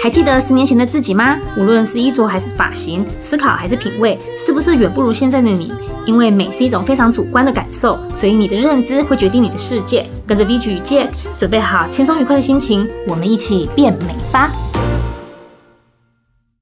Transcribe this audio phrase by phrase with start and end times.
[0.00, 1.36] 还记得十年前的自己吗？
[1.56, 5.72] 无论是衣着还是发型，思考还是品味，是不是远不如现在的你？
[6.06, 10.08] 因为美是一种非常主观的感受，所以你的认知会决定你的世界。
[10.24, 14.52] 跟着 VG 与 Jack，准备好轻松愉快的心情，我们一起变美吧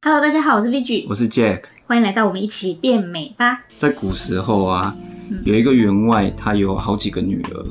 [0.01, 3.65] ！Hello，大家好，我是 VG，我是 Jack，欢迎来到我们一起变美吧。
[3.77, 4.97] 在古时候啊，
[5.45, 7.67] 有一个员外，他有好几个女儿。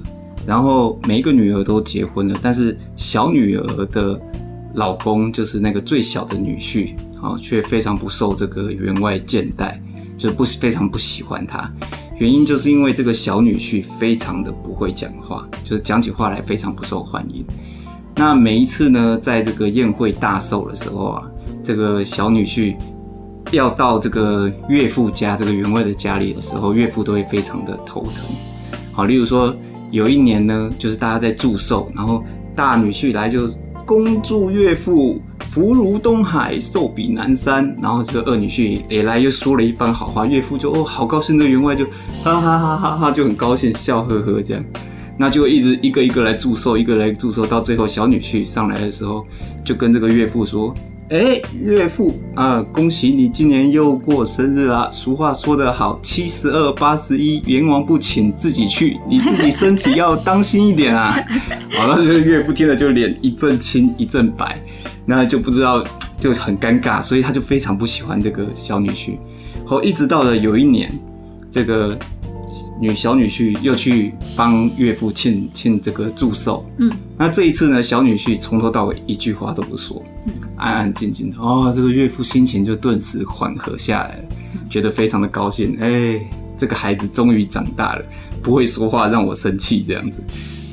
[0.46, 4.22] 然后每一个女儿都结婚了，但是小女儿的
[4.76, 9.82] 老公就是那个最小的女婿，啊，却非常不受这个员外见待，
[10.18, 11.72] 就是不非常不喜欢他。
[12.18, 17.46] 原因就是因为这个小女婿非常的不会讲话，就是讲起话来非常不受欢迎。
[18.16, 21.24] 那每一次呢，在这个宴会大寿的时候啊，
[21.64, 22.76] 这个小女婿
[23.52, 28.24] 要到这个岳父家，这个员外的家里的时候，岳父都会非常的头疼。
[28.92, 29.56] 好，例如说。
[29.92, 32.22] 有一年呢，就是大家在祝寿，然后
[32.54, 33.48] 大女婿来就
[33.86, 37.76] 恭祝岳父福如东海，寿比南山。
[37.82, 41.86] 然后这个二女婿也来又说了一番好话，岳父就哦好高兴，那员外就
[42.24, 44.64] 哈哈哈哈哈就很高兴，笑呵呵这样。
[45.18, 49.26] 那就一直一个一个来祝寿，一个来祝寿，到最后小女婿上来的时候，
[49.64, 50.74] 就跟这个岳父说。
[51.10, 54.90] 哎，岳父啊，恭喜你今年又过生日啦！
[54.92, 61.16] 俗话说得好，七十二八十一，阎王不请自己去，你自己身体要当心一点啊！
[61.78, 64.60] 好了，这个岳父听了就脸一阵青一阵白，
[65.06, 65.84] 那就不知道
[66.20, 69.16] 就很尴尬，所以他就非常不喜欢这个小女婿。
[69.64, 70.92] 后一直到了有一年，
[71.52, 71.96] 这个。
[72.80, 84.24] 女小女婿又去帮岳父庆庆这个祝寿，嗯，那这一次呢，小女婿从头到尾一句话都不说，嗯，安安静静的，哦，这个岳父心情就顿时缓和下来了，
[84.70, 86.20] 觉得非常的高兴，哎，
[86.58, 88.06] 这个孩子终于长大了，
[88.42, 90.22] 不会说话让我生气这样子，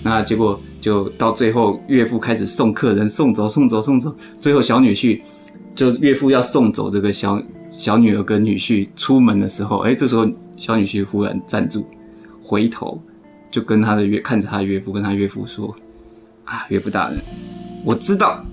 [0.02, 5.20] 那结果就到最后，岳父开始送客人送走送走送走，最后小女婿
[5.74, 10.28] 就岳父要送走这个小小女儿跟女婿出门的时候，哎，这时候。
[10.62, 11.84] 小女婿忽然站住，
[12.40, 13.02] 回头
[13.50, 15.74] 就跟他的岳看着他岳父，跟他岳父说
[16.46, 17.20] ：“啊，岳父大人，
[17.84, 18.44] 我知道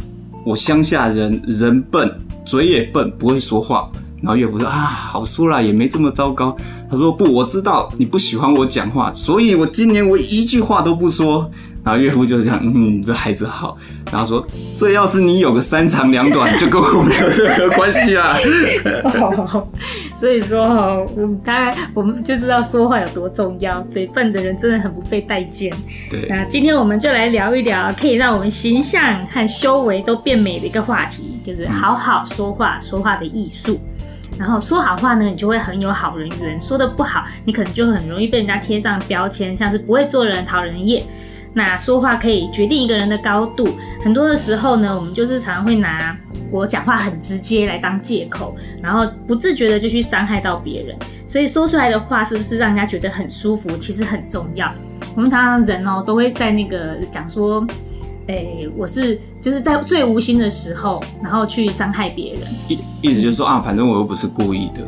[0.43, 2.11] 我乡下人人笨，
[2.43, 3.91] 嘴也笨，不会说话。”
[4.23, 6.57] 然后岳父说：“啊，好说啦，也没这么糟糕。”
[6.89, 11.47] 他说：“不，我知道你不喜欢我讲话，所以我今年我一句话都不说。”
[11.83, 13.77] 然后岳父就这样，嗯，这孩子好。
[14.11, 14.45] 然后说，
[14.75, 18.37] 这要是你有个三长两短，就跟我没有任何关系啊。
[19.05, 19.67] 哦，
[20.17, 23.81] 所以说哈，我们大概我们就知道说话有多重要。
[23.83, 25.71] 嘴笨的人真的很不被待见。
[26.09, 26.27] 对。
[26.27, 33.79] 那今天我们就来聊一聊，可以让我们形象和修为都变美的一个话题，就是好好说话，嗯、说话的艺术。
[34.37, 41.03] 然后说好话呢，你就会很有好人缘；说的不好，你可能就很容易被人家贴上标签，像是不会做人、讨人厌。
[41.53, 43.67] 那说话可以决定一个人的高度，
[44.03, 46.15] 很多的时候呢，我们就是常常会拿
[46.51, 50.95] 我讲话很直接来当借口，然后不自觉的就去伤害到别人。
[51.27, 54.71] 所以说出来的话是不是让人家觉得很舒服，其实很重要。
[55.15, 57.65] 我们常常人哦都会在那个讲说，
[58.27, 62.41] 诶，我是就是在最无心的时候，然后去伤害别人。
[62.67, 64.81] 意意思就是说啊，反正我又不是故意的。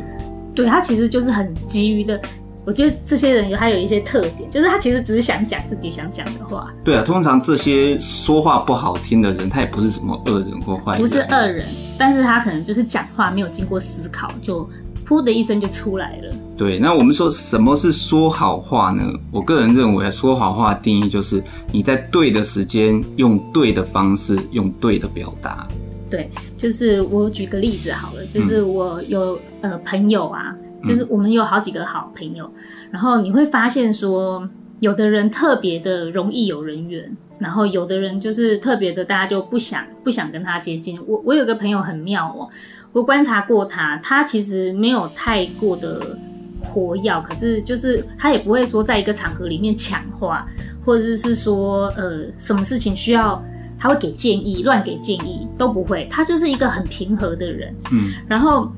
[0.54, 2.20] 对，他其实就是很急于的。
[2.64, 6.72] 我觉得这些人有他有一些特点，就是他其实只是想讲自己想讲的话。
[6.84, 11.00] 对啊，通常这些说话不好听的人，他也不是什么恶人或坏人。
[11.00, 11.66] 不是恶人，
[11.98, 14.68] 但是他可能就是讲话没有经过思考，就
[15.04, 16.32] 噗的一声就出来了。
[16.56, 19.12] 对，那我们说什么是说好话呢？
[19.32, 25.66] 我个人认为，说好话的定义就是你在对的时间，用对的方式，用对的表达。
[26.08, 30.54] 对，就是我举个例子好了，就是我有、嗯、呃朋友啊。
[30.84, 32.50] 就是我们有好几个好朋友，
[32.90, 34.48] 然后你会发现说，
[34.80, 40.98] 有的人特别的容易有人缘，然后有的人就是特别的，大家就不想不想跟他接近。
[41.06, 42.48] 我我有个朋友很妙哦，
[42.92, 46.18] 我观察过他，他其实没有太过的
[46.60, 50.46] 活跃，可是就是他也不会说在一个场合里面抢话，
[50.84, 53.40] 或者是说呃什么事情需要
[53.78, 58.70] 他会给建议，乱给建议都不会，他就是一个很平和的人，嗯，然后。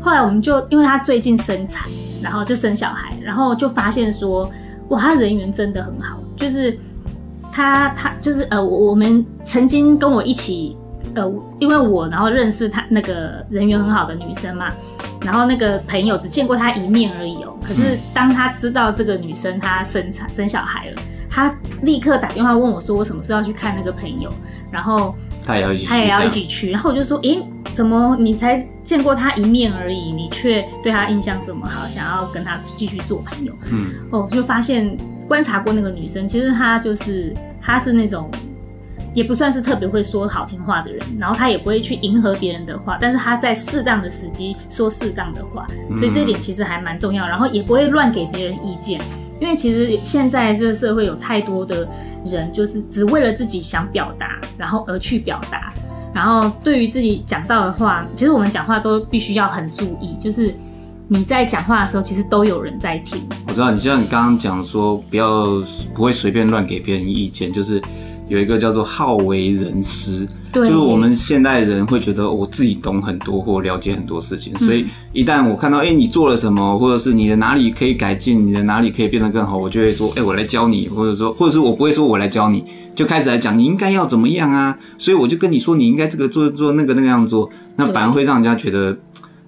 [0.00, 1.88] 后来我们就因为他最近生产，
[2.22, 4.50] 然后就生小孩，然后就发现说，
[4.88, 6.78] 哇，他人缘真的很好，就是
[7.52, 10.76] 他他就是呃，我我们曾经跟我一起
[11.14, 14.72] 呃，因为我然后认识他那个人缘很好的女生嘛，
[15.22, 24.32] 然后那个朋友只见过他一面而已哦，可是当他知道这个女生她生产生小孩了，他立刻打电话问我说，我什么时候要去看那个朋友，
[24.70, 25.14] 然后。
[25.50, 26.70] 他也要一起去，他也要一起去。
[26.70, 27.42] 然后我就说：“诶、欸，
[27.74, 34.96] 怎么你才见过他一面而已，你却对他印象这么好，想要跟他继续做朋友？”嗯，哦，就发现
[35.28, 38.30] 观察过那个女生，其实她就是她是那种
[39.12, 45.66] 也不算是特别会说好听话的人，然后他也不会去迎合别人的话，但是他在适当的时机说适当的话，
[45.98, 47.26] 所以这一点其实还蛮重要。
[47.26, 49.00] 然后也不会乱给别人意见，
[49.40, 51.88] 因为其实现在这个社会有太多的
[52.24, 55.72] 人，就是只为了自己想表达，然后而去表达。
[56.14, 60.54] 然后对于自己讲到的话，其实我们讲话都必须要很注意，就是
[61.08, 63.20] 你在讲话的时候，其实都有人在听。
[63.48, 65.46] 我知道，你像你刚刚讲说，不要
[65.94, 67.82] 不会随便乱给别人意见，就是。
[68.30, 88.96] 有一个叫做好为人师，就是我们现代人会觉得我自己懂很多或了解很多事情，所以一旦我看到哎、欸、你做了什么，或者是你的哪里可以改进，你的哪里可以变得更好，我就会说哎、欸、我来教你，或者说或者是我不会说我来教你，就开始来讲你应该要怎么样啊，所以我就跟你说你应该这个做做那个那个样做，那反而会让人家觉得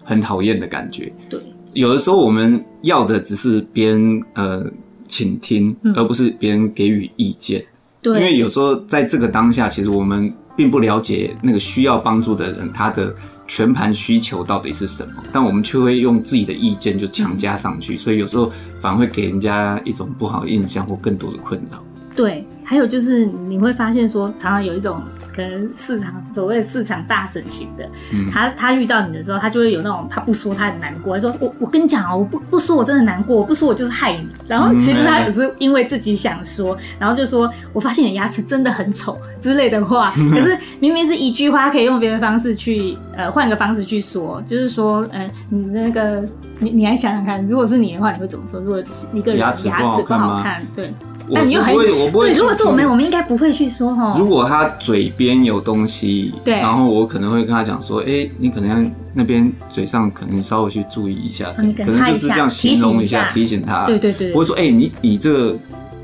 [0.03, 1.13] 很讨厌的感觉。
[1.31, 1.41] 对，
[1.73, 4.67] 有的时候我们要的只是别人呃
[5.07, 7.65] 倾听，而不是别人给予意见。
[8.03, 13.15] 对，因为有时候在这个当下，其实我们并不了解那个需要帮助的人他的
[13.47, 18.51] 全盘需求到底是什么，但我们却会用自己的意见就强加上去，所以有时候
[18.81, 21.83] 反而会给人家一种不好的印象或更多的困扰。
[22.15, 25.01] 对，还有就是你会发现说，常常有一种。
[25.35, 34.29] 可能市场所谓市场大神型的，嗯、他他遇到你的时候，他就会有那种他不说他很难过，他说我我跟你讲啊，我不不说我真的难过，我不说我就是害你。
[34.47, 40.11] 然后其实他只是因为自己想说，然后就说我发现你的牙齿真的很丑之类的话。
[40.11, 46.23] 可是明明是一句话，可以用别的方式去呃换个方式去说，就是说呃你那个
[46.61, 48.61] 你你来想想看，如果是你的话，你会怎么说？
[48.61, 48.83] 如果
[49.13, 50.93] 一个人牙齿不好看，不好看对。
[51.35, 54.15] 但你又很我不会，如果是我们，我们应该不会去说哈。
[54.19, 61.75] 如果他嘴边有东西，对，然后我可能会跟他讲说，哎、欸，你可能那边嘴上可能稍微去注意一下，可能
[62.13, 63.85] 就是这样形容一下，提醒他。
[63.87, 65.57] 对对对，不会说，哎、欸，你你这个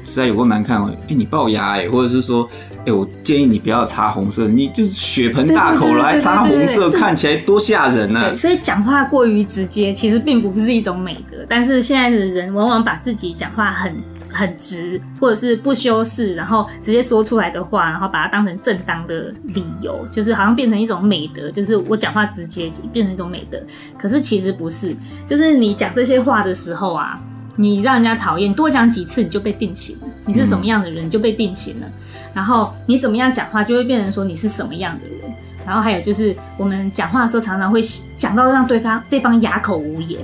[0.05, 2.49] 实在有够难看哦，哎、欸，你龅牙哎，或者是说，
[2.81, 8.35] 哎、欸，我建议你不要擦红色，你就血盆大口了还擦红色，看起来多吓人啊！
[8.35, 11.45] 所以讲话过于直接，其实并不是一种美德。
[11.49, 13.95] 但是现在的人往往把自己讲话很。
[14.38, 23.61] 很直，或者是不修饰，然后直接说出来的话，然后把它当成正当的理由，就是好像变成一种美德，就是我讲话直接变成一种美德。
[23.99, 24.94] 可是其实不是，
[25.26, 27.19] 就是你讲这些话的时候啊，
[27.56, 30.06] 你让人家讨厌，多讲几次你就被定型了。
[30.25, 31.93] 你是什么样的人你就被定型了，嗯、
[32.32, 35.19] 然后你怎么样讲话就会变成说你是什么样的人。
[35.67, 37.82] 然后还有就是我们讲话的时候常常会
[38.17, 40.19] 讲到让对方对方哑口无言。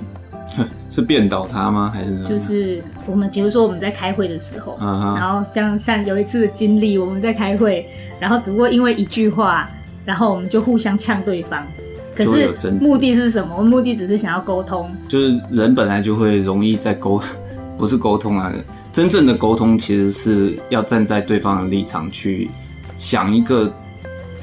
[0.90, 1.90] 是变倒他吗？
[1.94, 7.86] 还是就是我们，比如说我们在开会的时候，然后像像有一次的经历，我们在开会，
[8.20, 9.68] 然后只不过因为一句话，
[10.04, 11.66] 然后我们就互相呛对方。
[12.14, 13.62] 可是目的是什么？
[13.62, 14.88] 目的只是想要沟通。
[15.08, 17.20] 就是人本来就会容易在沟，
[17.76, 18.52] 不是沟通啊，
[18.92, 22.50] 真正的沟通其实是要站在对方的立场去
[22.96, 23.72] 想一个。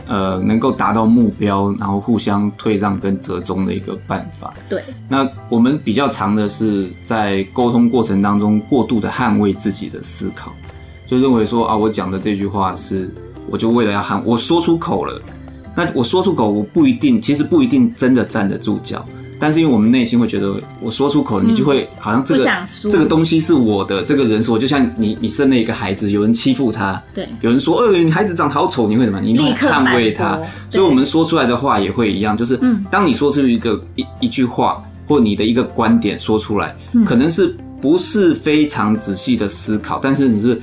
[0.07, 4.53] 呃，能够达到目标，然后互相退让跟折中的一个办法。
[4.69, 10.51] 对，那我们比较长的是在沟通过程当中过度的捍卫自己的思考，
[11.05, 13.13] 就认为说啊，我讲的这句话是，
[13.49, 15.21] 我就为了要捍，我说出口了，
[15.75, 19.05] 那我说出口，我不一定，其实不一定真的站得住脚。
[19.41, 29.19] 但是因为我们内心会觉得，我说出口，你就会好像这个、嗯、这个东西是我的，这个人是我，就像你你生了一个孩子，有人欺负他，对，有人说，呃，你孩子长得好丑，你会怎么？
[29.19, 30.39] 你会捍卫他。
[30.69, 32.59] 所以我们说出来的话也会一样，就是
[32.91, 40.61] 当你说出一个一一句话或你的一个观点说出来，可能是不是非常仔细的思考，但是你是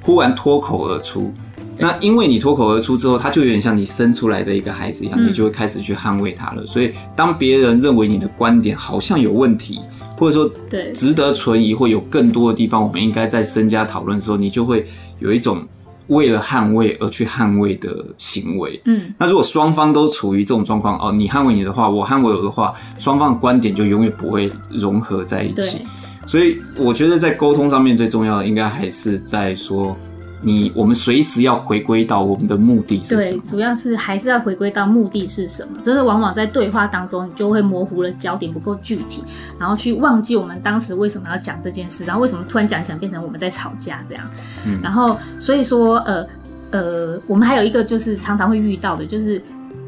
[0.00, 1.34] 忽然脱口而出。
[1.82, 6.64] 那因为你脱口而出之后，他就有点像你生出来的一个孩子一样，嗯、你就会开始去捍卫他了。
[6.64, 9.80] 所以当别人认为你的观点好像有问题，
[10.16, 14.86] 或者说对值得存疑，或有更多的地方我们应该再深加讨论的时候，你就会
[15.18, 15.66] 有一种
[16.06, 18.80] 为了捍卫而去捍卫的行为。
[18.84, 25.78] 嗯，那如果双方都处于这种状况，哦，你捍卫你的话，我捍卫我的话，双方的观点就永远不会融合在一起。
[26.26, 29.96] 所以我觉得在沟通上面最重要的，应该还是在说。
[30.42, 33.42] 你我们随时要回归到我们的目的是什么？
[33.42, 35.78] 对，主要是还是要回归到目的是什么？
[35.84, 39.22] 就是往往在对话当中，你就会模糊了焦点，不够具体，
[39.58, 44.28] 然后去忘记我们当时为什么要讲这件事，然后为什么突然讲讲变成我们在吵架这样。
[44.66, 46.26] 嗯，然后所以说，呃
[46.72, 49.40] 呃，我们还有一个就是常常会遇到的，就是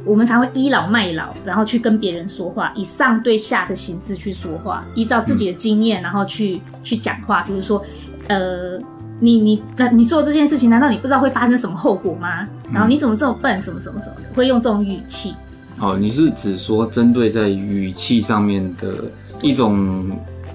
[0.04, 7.84] 我们才会倚老卖老，然后去跟别人说话，以上对下的形式去说话，依照自己的经验，然后去去讲话，比如说，
[8.28, 8.78] 呃。
[9.20, 12.46] 你你那你做这件事情，难道你不知道会发生什么后果吗？
[12.72, 13.60] 然后你怎么这么笨？
[13.62, 15.34] 什么什么什么的，会用这种语气。
[15.78, 19.04] 哦，你是指说针对在语气上面的
[19.42, 20.10] 一种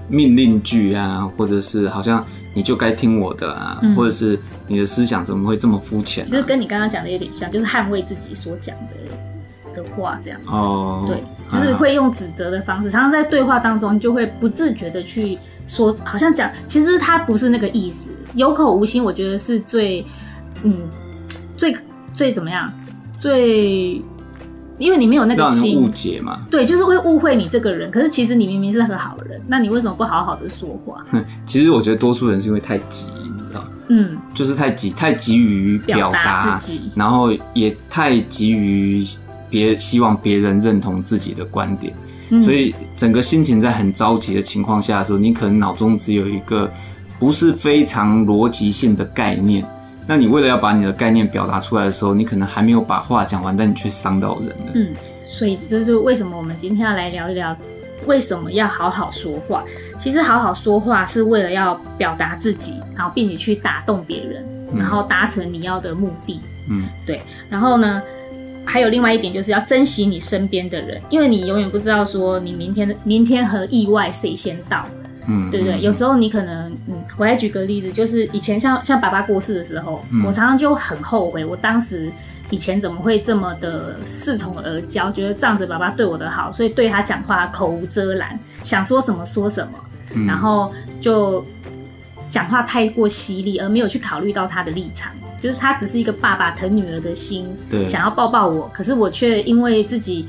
[0.08, 2.24] 命令句啊，或者是好像
[2.54, 6.26] 你就该听我的啊，嗯、或者是你的思想怎么会这么肤浅、啊？
[6.26, 10.40] 其实跟你刚刚讲的有点像，就是捍卫自己所讲的的话这样。
[10.46, 20.04] 哦，对，就是会用指责的方式，常常在对话当中就会不自觉的去说，好像讲，其实他不是那个意思，有口无心，我觉得是最，
[20.62, 20.74] 嗯，
[21.56, 21.76] 最
[22.14, 22.72] 最怎么样，
[23.20, 24.02] 最。
[24.78, 26.40] 因为你没有那个心，误解嘛。
[26.50, 27.90] 对，就是会误会你这个人。
[27.90, 31.04] 可是其实你明明是个好人，那你为什么不好好的说话？
[31.44, 33.62] 其实我觉得多数人是因为太急，你知道？
[33.90, 39.04] 嗯，就是太急，太急于表达自己，然后也太急于
[39.50, 41.94] 别希望别人认同自己的观点，
[42.30, 46.72] 嗯，所以整个心情在很着急的情况下的时候，你可能脑中只有一个
[47.20, 49.64] 不是非常逻辑性的概念。
[50.06, 54.72] 那你为了要把你的概念表达出来的时候，你可能还没有把话讲完，但你却伤到人了。
[54.74, 54.88] 嗯，
[55.28, 57.56] 所以这就是为什么我们今天要来聊一聊，
[58.06, 59.62] 为什么要好好说话。
[59.98, 64.44] 其实好好说话是为了要表达自己，然后并且去打动别人，
[64.76, 66.40] 然后达成你要的目的。
[66.68, 67.20] 嗯，对。
[67.48, 68.02] 然后呢，
[68.64, 74.84] 还有另外一点就是要珍惜你身边的人，因为你永远不知道说你明天的明天和意外谁先到。
[75.30, 75.80] 嗯，对不对？
[75.80, 82.10] 有时候你可能，嗯，我来举个例子，就是以前像像爸爸过世的时候，嗯，我常常就很后悔，我当时
[82.50, 89.72] 以前怎么会这么的恃宠而骄，觉得仗着爸爸对我的好，所以对他讲话口无遮拦，想说什么说什么，
[90.14, 91.46] 嗯，然后就
[92.28, 100.26] 讲话太过犀利，而没有去考虑到他的立场，就是他只是一个爸爸疼女儿的心，对，想要抱抱我，可是我却因为自己。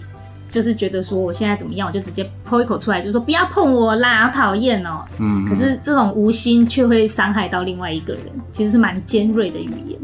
[0.51, 5.05] 就是觉得说我现在怎么样，我就直接泼一口出来，就说不要碰我啦，好讨厌哦。
[5.19, 9.97] 嗯，可是这种无心却会伤害到另外一个人，其实是蛮尖锐的语言。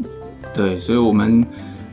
[0.54, 1.44] 对，所以我们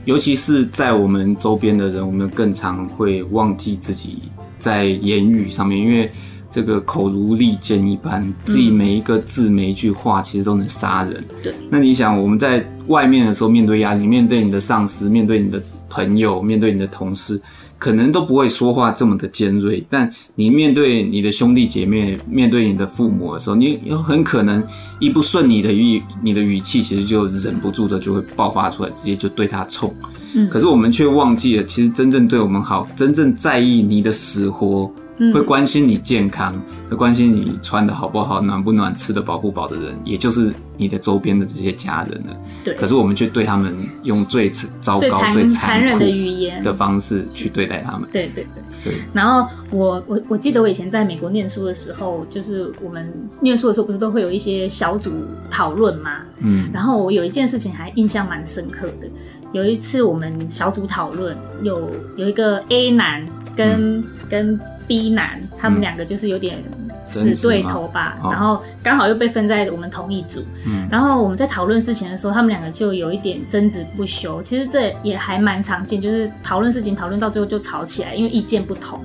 [0.05, 4.19] 尤其是在我们周边的人，我们更常会忘记自己
[4.57, 6.09] 在言语上面，因为
[6.49, 11.21] 这个口如利剑一般，自己每一个字每一句话其实都能杀人。
[11.43, 17.41] 对，那你想我们在外面的时候，面对压力，面对你的上司，面对你的朋友，面对你的同事。
[17.77, 24.63] 可能都不会说话这么的尖锐，但你面对你的兄弟姐妹，面对你的父母的时候，你有很可能
[24.99, 29.93] 一不顺你的语，你的语气其实就忍不住的就会爆发出来，直接就对他冲。
[30.33, 34.91] 嗯，可是我们却忘记了，其实真正对我们好，真正在意你的死活。
[35.33, 36.53] 会关心你健康，
[36.89, 42.35] 会关心你穿的好不好，暖不暖，吃的饱不饱的人，也就是你的周边的这些家人了。
[42.65, 42.73] 对。
[42.75, 44.49] 可是我们却对他们用最
[44.81, 48.09] 糟糕、最残忍的语言的方式去对待他们。
[48.11, 48.63] 对对对。
[48.83, 49.01] 对。
[49.13, 55.11] 然后我我我记得我以前在美国念书的时候，就是我们念书的时候不是都会有一些小组
[55.49, 56.17] 讨论吗？
[56.39, 56.69] 嗯。
[56.73, 59.07] 然后我有一件事情还印象蛮深刻的，
[59.53, 64.59] 有一次我们小组讨论，有有一个 A 男跟、嗯、跟。
[64.87, 66.57] B 男，他们两个就是有点
[67.05, 70.43] 死对头吧，嗯、然后刚好又被分在我们同一组。
[70.65, 74.41] 嗯，然后我们在讨论事情的时候，他们两个就有一点争执不休。
[74.41, 78.99] 其实这也还蛮常见，就是讨论事情讨论到最后就吵起来，因为意见不同。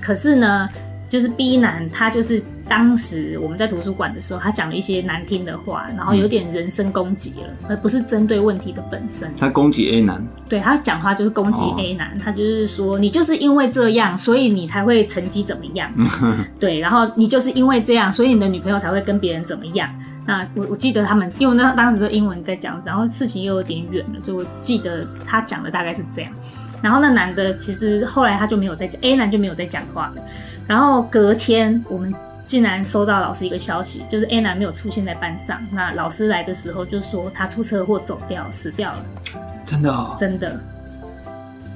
[0.00, 0.68] 可是呢，
[1.08, 2.42] 就是 B 男他就是。
[2.72, 9.30] 当时我们在图书馆的时候，他讲了一些难听的话，然后有点人身攻击了，嗯、而不是针对问题的本身。
[9.36, 15.92] 他攻击 A 男，对，他讲话就是攻击 A 男，哦、他就是说你就是因为这样，所以你才会成绩怎么样？
[16.58, 19.86] 对，然后你就是因为这样，所以你的女朋友才会跟别人怎么样？
[20.24, 26.32] 那我我记得他们，因为那当时的英文在讲，然后事情又有点远了，所以我记得他讲的大概是这样。
[26.80, 30.22] 然后那男的其实后来他就没有再讲，A 男就没有再讲话了。
[30.66, 32.10] 然后隔天我们。
[32.52, 35.66] 竟然收到老师一个消息，就是 A 男没有出现在班上。
[35.70, 39.04] 那老师来的时候就说他出车祸走掉，死掉了。
[39.64, 40.14] 真的哦？
[40.20, 40.60] 真的。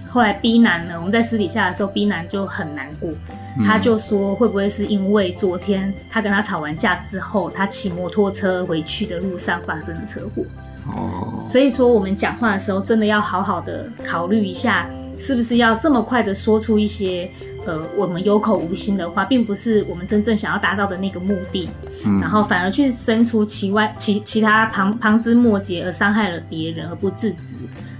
[0.07, 3.09] 后来 B 男呢，我们在私底下的时候，B 男就很难过，
[3.57, 10.45] 嗯、他就说会不会是因为昨天他跟他吵完架之后，他骑摩托车回去的路上发生了车祸。
[10.93, 11.43] 哦。
[11.43, 14.87] 所以说我们讲话的时候，真的要好好的考虑一下。
[15.19, 17.27] 是不是要这么快的说出一些
[17.67, 21.69] 呃我们有口无心的话，并不是我们真正想要达到的那个目的，
[22.05, 27.37] 嗯，然后反而去生出其外其其他旁旁枝末节而伤害了别人而不自知，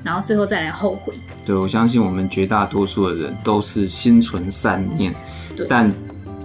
[0.03, 1.15] 然后最后再来后悔。
[1.45, 5.15] 对，我相信我们绝大多数的人都是心存善念，
[5.57, 5.93] 对，但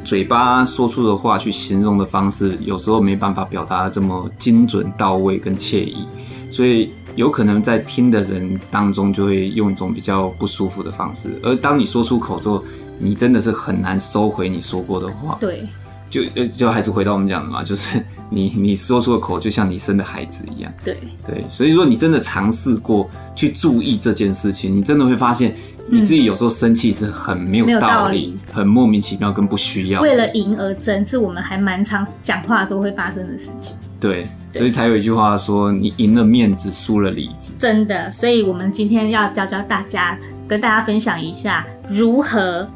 [0.04, 6.06] 嘴巴说出的话去形容的方式，有时候没办法表达这么精准到位跟惬意。
[6.50, 11.40] 所以有可能在听的人当中，就会用一种比较不舒服的方式。
[11.42, 12.62] 而当你说出口之后，
[13.02, 15.38] 你真的是很难收回你说过的话。
[15.40, 15.68] 对，
[16.10, 20.72] 就就还是回到我们讲的嘛，就是你你说出的口，就像你生的孩子一样。
[20.84, 25.56] 对对，所以说你真的尝试过去注意这件事情，你真的会发现，
[25.90, 30.02] 你自己有时候生气是很没有道理，道理很莫名其妙跟不需要。
[30.02, 33.76] 为了赢而争，是我们还蛮常讲话的时候会发生的事情。
[34.00, 40.18] 对，所以才有一句话说：“你赢了面子，输了里子。”真的，所以我们今天要教教大家，
[40.48, 42.68] 跟大家分享一下如何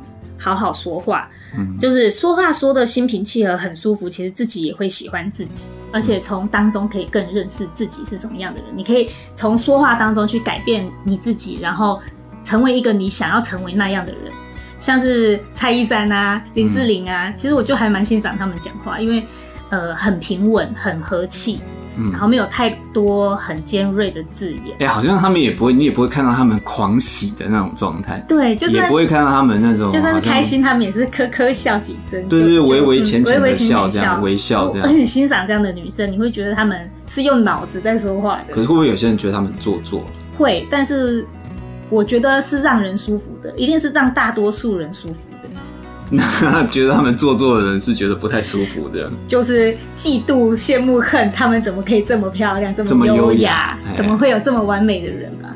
[0.45, 1.27] 好好说话。
[1.57, 8.69] 嗯，就是说话说的心平气和，很舒服，其实自己也会喜欢自己，而且从当中可以更认识自己是什么样的人。
[8.75, 11.99] 你可以从说话当中去改变你自己，然后
[12.43, 14.31] 成为一个你想要成为那样的人。
[14.79, 19.25] 像是蔡依珊啊、林志玲啊，嗯、其实我就还蛮欣赏他们讲话，因为。
[19.71, 21.59] 呃，很平稳，很和气，
[21.97, 24.75] 嗯，然后没有太多很尖锐的字眼。
[24.79, 28.23] 哎、欸，好像他们也不会，你也不会看到他们狂喜的那种状态。
[28.27, 32.27] 对，就是也不会看到他们那种，就算是开心，他们也是呵呵笑几声。
[32.27, 34.87] 对对对，微微浅浅的笑，这样微笑这样。
[34.87, 38.53] 我很欣赏这样的女生，你会觉得他们是用脑子在说话的。
[38.53, 40.03] 可是会不会有些人觉得他们做作？
[40.37, 41.25] 会，但是
[41.89, 45.15] 我觉得是让人舒服的，一定是让大多数人舒服。
[46.09, 53.77] 那 觉得他们做作的人是觉得不太舒服的，就是嫉妒、羡慕、恨，他们怎么可以这么漂亮、这么优雅？
[53.95, 55.49] 怎么会有这么完美的人啊？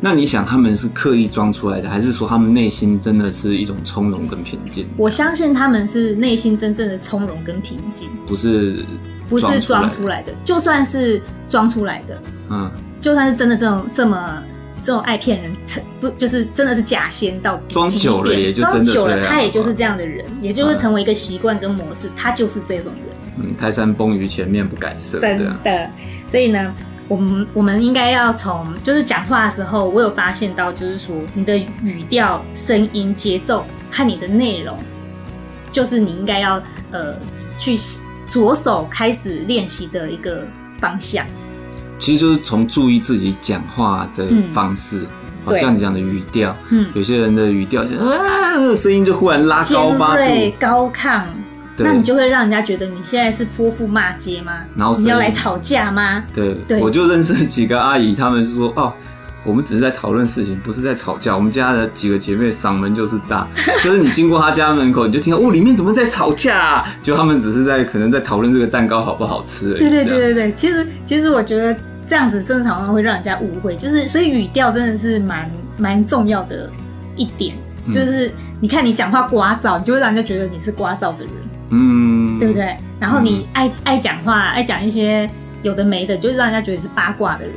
[0.00, 4.86] 那你想他们是刻意装出来的，还是说他们内心真的是一种从容跟平静？
[4.96, 8.84] 我相信他们是内心真正的从容跟平静，不是
[9.28, 10.32] 不是装出来的。
[10.44, 14.42] 就算是装出来的，嗯，就算是真的这种这么。
[14.86, 15.52] 这种爱骗人，
[16.00, 23.02] 不就是真的是假仙到装久了也就真的装久了，他也就是这样的人，也就会成为一个习惯跟模式，他就是这种人。
[23.38, 25.90] 嗯，泰山崩于前面不改色，真的。
[26.24, 26.72] 所以呢，
[27.08, 34.78] 我们我们应该要从就是讲话的时候，我有发现到，就是说你的语调、声音、节奏和你的内容，
[35.72, 36.62] 就是你应该要
[36.92, 37.12] 呃
[37.58, 37.76] 去
[38.30, 40.46] 着手开始练习的一个
[40.78, 41.26] 方向。
[41.98, 45.06] 其实就是从注意自己讲话的方式，嗯、
[45.44, 51.22] 好像你讲的语调，嗯，有些人的语调啊，声音就忽然拉高八度，高亢，
[51.78, 54.52] 那你就会让人家觉得你现在是泼妇骂街吗？
[54.76, 56.22] 然后你要来吵架吗？
[56.34, 58.92] 对，对我就认识几个阿姨，她们就说哦。
[59.44, 61.32] 我们只是在讨论事情，不是在吵架。
[61.32, 63.46] 我们家的几个姐妹嗓门就是大，
[63.80, 66.84] 就是你经过她家门口，你就听到哦，里面怎么在吵架啊？
[67.00, 69.74] 就他们只是在可能在讨论这个蛋糕好不好吃。
[69.74, 71.76] 对对对对对，其实其实我觉得
[72.08, 76.70] 这样子正常常会让人家误会，就是所以语调真的是蛮蛮重要的
[77.16, 77.56] 一点，
[77.92, 81.32] 就是你看你讲话聒噪，你就会让人家觉得你是聒噪的人，
[81.70, 82.76] 嗯，对不对？
[83.00, 85.28] 然后你爱爱讲话，爱讲一些
[85.62, 87.54] 有的没的，就是让人家觉得你是八卦的人。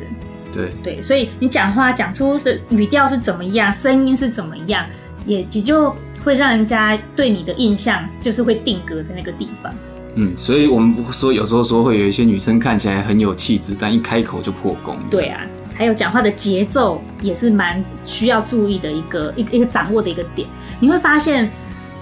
[0.52, 4.84] 对对，所以你讲话讲出是语调是怎么样，声音是怎么样，
[5.28, 9.72] 也也就会让人家对你的印象就是会定格在那个地方。
[10.20, 14.98] 嗯，所以我们不说有时候说会有一些女生看起来很有气质，但一开口就破功。
[15.10, 15.40] 对啊，
[15.74, 20.46] 还有讲话的节奏也是蛮需要注意的一个一个一个掌握的一个点。
[20.82, 21.50] 你会发现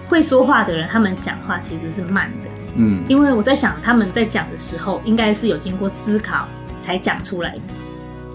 [0.07, 2.49] 会说话的人，他们讲话其实是慢的。
[2.75, 6.47] 嗯，因为我在想他们在讲的时候，应该是有经过思考
[6.81, 7.61] 才讲出来的。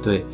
[0.00, 0.24] 对，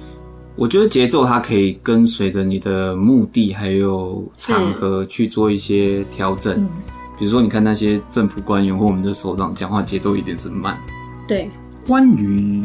[0.56, 6.54] 我觉得节奏它可以跟随着你的目的还有场合去做一些调整。
[6.54, 6.68] 嗯，
[7.18, 10.78] 比如说你看那些政府官员或我们的首长讲话节奏一定是慢。
[11.26, 11.50] 对，
[11.86, 12.64] 关于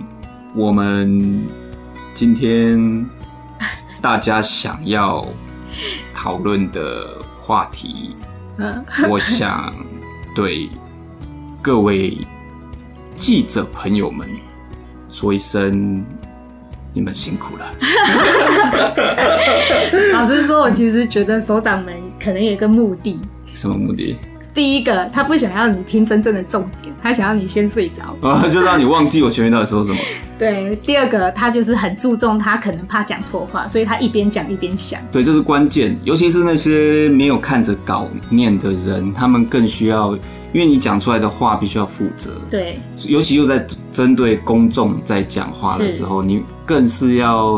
[0.55, 1.45] 我们
[2.13, 3.05] 今天
[4.01, 5.25] 大家想要
[6.13, 7.07] 讨论的
[7.41, 8.15] 话题，
[9.09, 9.73] 我想
[10.35, 10.69] 对
[11.61, 12.17] 各位
[13.15, 14.27] 记者朋友们
[15.09, 16.03] 说一声。
[16.95, 17.65] 你们辛苦了。
[20.13, 21.91] 老实说，我其实觉得首长们
[22.23, 23.19] 可能有一个目的。
[23.51, 24.15] 什么目的？
[24.53, 29.97] 第一个，他不想要你听真正的重点，他想要你先睡着， 啊，就让你忘记我前面到底说什么。
[30.37, 34.99] 对，第二个，他就是很注重，他可能怕讲错话，所以他一边讲一边想。
[35.11, 40.17] 对，这是关键，尤其是那些没有看着稿念的人，他们更需要。
[40.53, 47.53] 因为你讲出来的话必须要负责，对，尤其又在针对公众在讲话的时候，你更是要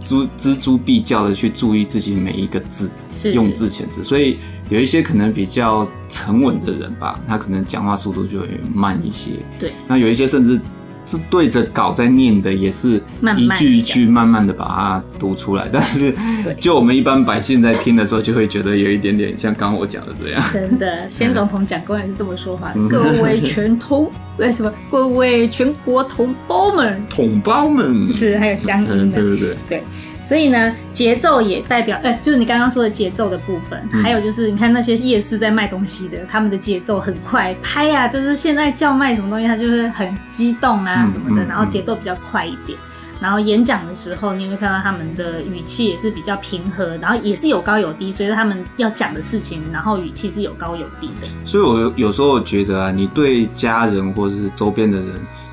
[0.00, 4.04] 錙錙铢必较的去注意自己每一个字，是用字遣词。
[4.04, 9.32] 所以有一些可能比较沉稳的人吧，他可能讲话速度就会慢一些。
[9.58, 10.60] 对，那有一些甚至。
[11.08, 13.00] 是对着稿在念的，也是
[13.38, 15.68] 一句一句慢慢的把它读出来。
[15.72, 16.12] 但是，
[16.58, 20.42] 就我们一般百姓在听的时候，就会觉得有一点点像刚刚我讲的这样。
[20.52, 24.72] 真的，先总统讲过也是这么说话：各位全通，为 什么？
[24.90, 29.82] 各位全国同胞们，同胞们是还有乡音的，对对对对。
[30.26, 33.80] 所以呢，节奏也代表，哎、欸，就是你刚刚说的节奏的部分。
[33.92, 42.76] 嗯、还有就是，你看那些夜市在卖东西的，他们的节奏很快，拍啊，就是现在叫卖什么东西，他就是很激动啊什么的，嗯嗯、然后节奏比较快一点。
[43.20, 51.28] 然后演讲的时候，你会看到他们的语气也是比较平和，然后也是有高有低，随着他们要讲的事情，然后语气是有高有低的。
[51.44, 55.08] 所以我有时候觉得啊，你对家人或者是周边的人，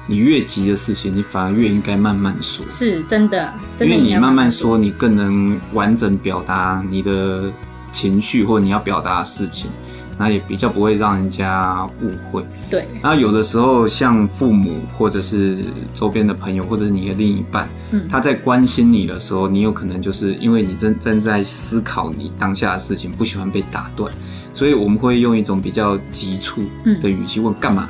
[0.07, 2.65] 你越急的事情，你反而越应该慢慢说。
[2.69, 7.51] 是真的，真的因为你慢慢说，你更能完整表达你的
[7.91, 9.69] 情绪或你要表达的事情。
[10.15, 12.45] 那也比较不会让人家误会。
[12.69, 12.87] 对。
[13.01, 15.57] 那有的时候，像父母或者是
[15.91, 24.13] 周边的朋友，或者是你的另一半，嗯，他在关心你的时候，你有可能就是因为你正正在思考你当下的事情，不喜欢被打断，
[24.53, 26.61] 所以我们会用一种比较急促
[27.01, 27.89] 的语气问干嘛。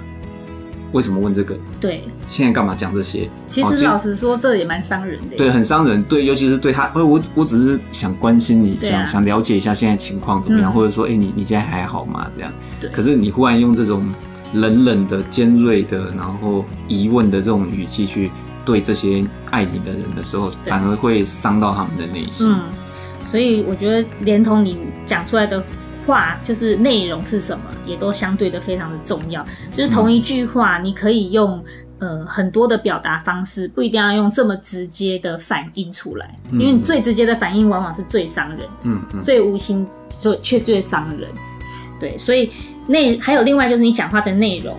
[0.94, 1.58] 为什么问这个？
[1.82, 3.30] 对，现在干嘛讲这些？
[3.46, 5.36] 其实老实说，这也蛮伤人的。
[5.36, 6.02] 对，很伤人。
[6.04, 12.28] 对，尤其是对他，呃，我我只是想关心你，想、啊、想了解一下现在情况怎么样，嗯、或者说，哎、欸，你你现在还好吗？
[12.34, 12.54] 这样。
[12.80, 12.90] 对。
[12.92, 14.08] 可是你忽然用这种
[14.54, 18.32] 冷冷的、尖锐的，然后疑问的这种语气去
[18.64, 22.48] 对这些爱你的人的时候，反而会伤到他们的内心。
[22.50, 22.62] 嗯。
[23.30, 25.64] 所以我觉得，连同你讲出来的。
[26.06, 29.44] 话就是内容是什么，也都相对的非常的重要。
[29.72, 31.64] 就是同一句话，你可以用
[32.00, 39.88] 呃很多的表达方式，不一定要用这么直接的反应出来，因为你最直接的反应往往是最伤人，嗯嗯，最无心
[40.22, 41.30] 就却最伤人。
[42.00, 42.52] 对，所以
[42.88, 44.76] 内还有另外就是你讲话的内容，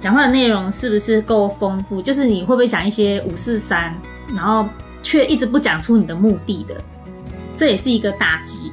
[0.00, 2.00] 讲话的内容是不是够丰富？
[2.00, 3.94] 就是你会不会讲一些五四三，
[4.28, 4.66] 然后
[5.02, 6.74] 却一直不讲出你的目的的，
[7.56, 8.72] 这也是一个打击。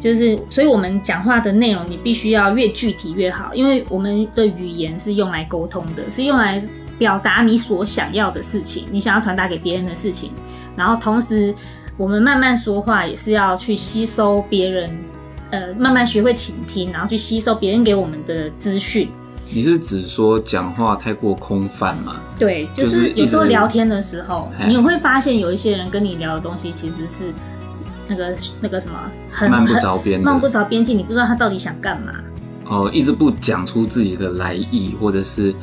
[0.00, 6.60] 就是，所以我们讲话的内容，你必须要越具体越好，因为我们的语言是用来沟通的，是用来
[6.98, 10.30] 表达你所想要的事情，你想要传达给别人的事情。
[10.74, 11.54] 然后同时，
[11.98, 14.90] 我们慢慢说话也是要去吸收别人，
[15.50, 19.10] 呃，慢慢学会倾听，然后去吸收别人给我们的资讯。
[19.52, 22.16] 你是指说讲话太过空泛吗？
[22.38, 27.30] 对，就是有时候聊天的时候，你会发现有一些人跟你聊的东西其实是。
[28.10, 28.98] 那个那个什么，
[29.30, 32.12] 很漫不着边，漫不着边际，你不知道他到底想干嘛。
[32.66, 35.54] 哦，一直不讲出自己的来意，或者是，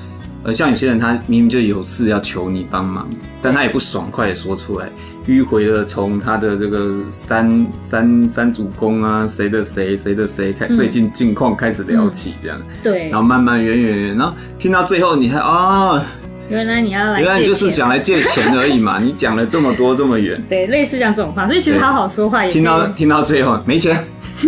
[0.44, 3.06] 呃，像有些人他明明就有事要求你帮忙，
[3.42, 4.90] 但他也不爽快的说出来，
[5.28, 15.90] 迂回的从他的这个三三三主公啊，谁的谁谁的谁开最近近况开始聊起，这样、嗯，对，然后慢慢远远远，然后听到最后你还啊。
[15.90, 16.06] 哦
[16.50, 19.00] 原来你要来，原来就是想来借钱而已嘛！
[19.04, 24.02] 你讲了这么多这么远，对，类似像这种话，所以其实好好说话也听到听到最后没钱，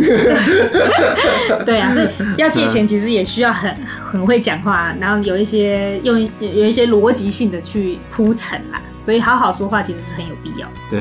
[1.66, 2.08] 对啊，所以
[2.38, 3.76] 要借钱其实也需要很
[4.12, 10.68] 很会讲话，然后有一些用有一些逻辑性的去铺陈啦，所以好好说话其实是很有必要。
[10.90, 11.00] 对，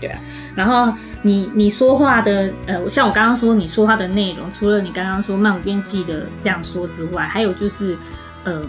[0.00, 0.18] 对啊，
[0.54, 7.96] 然后你你说话的呃，像我刚刚说你说话的内容，除了你刚刚说漫无边际的这样说之外，还有就是
[8.44, 8.60] 嗯。
[8.60, 8.62] 呃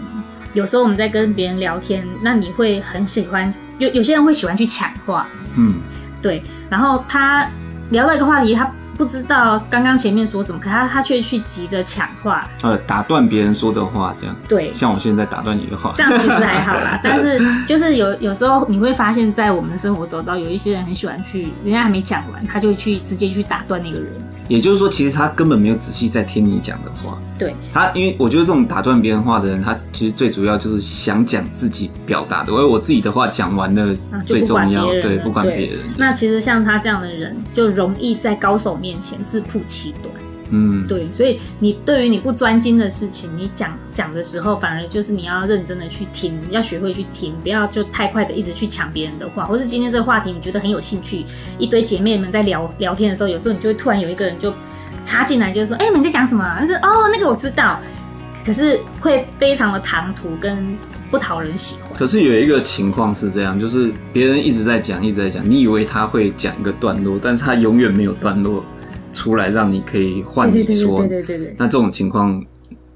[0.54, 5.74] 有时候我们在跟别人聊天，那你会很喜欢，有有些人会喜欢去抢话，嗯，
[6.20, 7.48] 对，然后他
[7.90, 8.70] 聊到一个话题，他。
[8.98, 14.34] 不知道刚刚前面说什么，可他他却去急着抢话，呃，打断别人说的话，这样。
[14.48, 16.98] 对，像我现在打断你的话，这样其实还好啦。
[17.04, 24.12] 但是就是有有时候你会发现，在我们的生活周遭，有一些人很喜欢去，人家还没讲完，他就去直接去打断那个人。
[24.48, 27.16] 也就是说，其实他根本没有仔细在听你讲的话。
[27.38, 27.54] 对。
[27.72, 33.94] 他，因为我觉得这种打断别人话的人，他其实最主要就是想讲自己表达的，因为我自己的话讲完了
[34.26, 35.78] 最重要，啊、对，不管别人。
[35.98, 40.14] 那其实像他这样的人，就容易在高手面前自曝其短，
[40.50, 51.24] 嗯，对，所以你对于你不专精的事情，你讲讲的时候，反而就是你要认真的去听，要学会去听，不要就太快的一直去抢别人的话，或是今天这个话题你觉得很有兴趣，
[51.58, 54.52] 一堆姐妹们在聊聊天的时候，有时候你就会突然有一个人就
[55.04, 56.60] 插进来，就是说，哎、欸，你们在讲什么？
[56.60, 57.80] 就是哦，那个我知道，
[58.46, 60.76] 可是会非常的唐突跟
[61.10, 61.92] 不讨人喜欢。
[61.94, 68.64] 可是有一个情况是这样，就是别人一直在讲，一直在讲，你以为他会讲一个段落，但是他永远没有段落。
[69.18, 71.56] 出来让你可以换你说，对对对对。
[71.58, 72.40] 那这种情况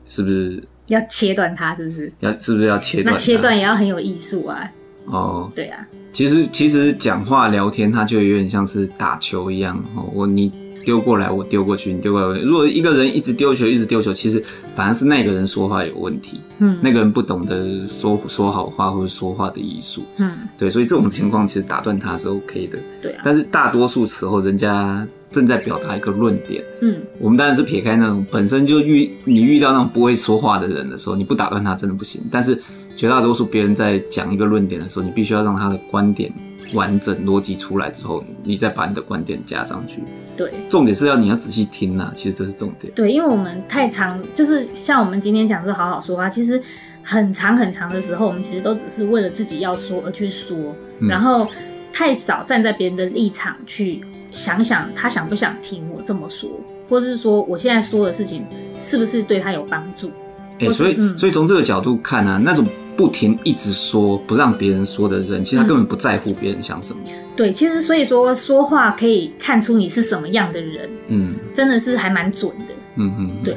[0.06, 1.74] 是不是要切断它？
[1.74, 3.12] 是不是要是不是要切断？
[3.12, 4.70] 那切断也要很有艺术啊。
[5.06, 5.84] 哦，对啊。
[6.12, 9.76] 其实其实讲话聊天，它就有点像是打球一样。
[9.96, 10.52] 哦，我你
[10.84, 12.38] 丢过来，我丢过去，你丢过来。
[12.40, 14.40] 如果一个人一直丢球，一直丢球，其实
[14.76, 16.40] 反而是那个人说话有问题。
[16.58, 20.04] 嗯，那个人不懂得说说好话或者说话的艺术。
[20.18, 22.78] 嗯，对，所以这种情况其实打断他是 OK 的。
[23.02, 23.22] 对啊。
[23.24, 25.04] 但是大多数时候，人家。
[25.32, 32.22] 正在表达一个论点，嗯，我们当然是撇开那种本身就遇你遇到那种不会说话的人的时候，你不打断他真的不行。
[32.30, 32.60] 但是
[32.94, 36.30] 绝大多数别人在讲一个论点的时候，你必须要让他的观点
[36.74, 40.02] 完整逻辑出来之后，你再把你的观点加上去。
[40.36, 42.92] 对，重点是要你要仔细听呐，其实这是重点。
[42.94, 46.60] 对，因为我们太长，就是像我们今天讲说好好说话，其实
[47.02, 50.56] 很长很长的时候，我们其实都只是为了自己要说而去说，
[51.00, 51.46] 嗯、然后
[51.92, 54.00] 太少站在别人的立场去
[54.32, 56.50] 想想他想不想听我这么说，
[56.88, 58.44] 或是说我现在说的事情
[58.82, 60.10] 是不是对他有帮助。
[60.58, 62.64] 哎、欸，所以，嗯、所以从这个角度看啊，那种
[62.96, 67.00] 不停一直说不让别人说的人，其实他根本不在乎别人想什么。
[67.06, 72.74] 嗯、对，其实所以说说话可以看出你是什么样的人，嗯，真的是还蛮准的。
[72.96, 73.56] 嗯嗯，对。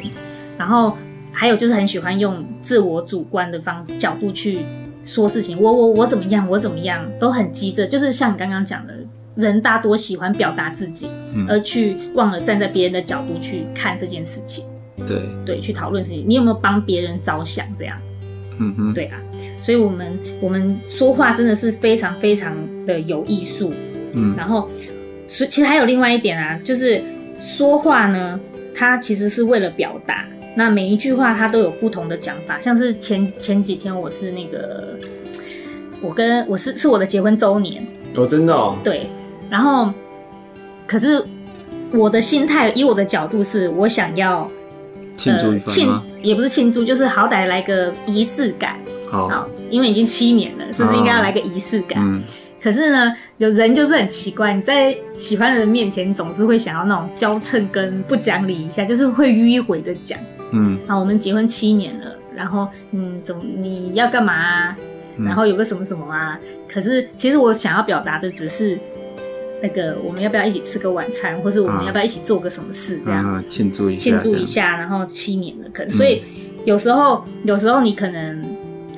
[0.58, 0.98] 然后
[1.32, 4.66] 还有就是很喜欢用自我主观的方式角度去
[5.04, 8.94] 说事情，我我我怎么样，我怎么样，都很急着，就是像你刚刚讲的，
[9.36, 14.66] 人大多喜欢表达自己，嗯、而去忘了站在别人的角度去看这件事情。
[15.06, 15.22] 对。
[15.46, 17.66] 对，去讨论事情，你有没有帮别人着想？
[17.78, 17.96] 这样，
[18.58, 19.20] 嗯哼，对啊，
[19.62, 22.52] 所以我们我们说话真的是非常非常
[22.88, 23.72] 的有艺术，
[24.14, 24.68] 嗯，然后，
[25.28, 27.04] 所其实还有另外一点啊，就是
[27.42, 28.40] 说话呢，
[28.74, 34.98] 它其实是为了表达，那每一句话它都有不同的讲法，像是前前几天我是那个，
[36.02, 39.08] 我跟我是是我的结婚周年，哦，真的哦，对，
[39.50, 39.94] 然后，
[40.88, 41.24] 可是
[41.94, 44.50] 我的心态，以我的角度是，我想要。
[45.18, 46.04] 庆祝一番吗？
[46.06, 48.76] 呃、也不是庆祝，就是好歹来个仪式感。
[49.10, 51.98] 好，好，因为已经七年了，是不是应该要来个仪式感？
[52.02, 52.22] 嗯。
[52.62, 60.20] 可是呢，有人就是很奇怪，你在喜欢的人面前，总是会想要那种娇嗔跟不讲理一下，就是会迂回的讲。
[60.52, 60.78] 嗯。
[60.86, 64.76] 好，我们结婚七年了，然后嗯，怎么你要干嘛啊？
[65.18, 66.38] 然后有个什么什么啊？
[66.44, 68.78] 嗯、可是其实我想要表达的只是。
[69.66, 76.22] 那个，我们要不要一起吃个晚餐，或是我们要不要一起做个什么事，这样庆祝一下，庆祝一下，然后七年了，可能，所以
[76.66, 78.46] 有时候，有时候你可能